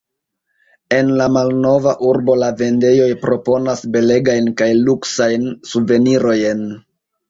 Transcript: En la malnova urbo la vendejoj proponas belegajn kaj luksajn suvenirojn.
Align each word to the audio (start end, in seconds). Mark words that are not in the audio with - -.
En 0.95 1.11
la 1.19 1.27
malnova 1.33 1.93
urbo 2.13 2.39
la 2.45 2.49
vendejoj 2.63 3.11
proponas 3.29 3.87
belegajn 3.99 4.53
kaj 4.65 4.73
luksajn 4.83 5.51
suvenirojn. 5.75 6.71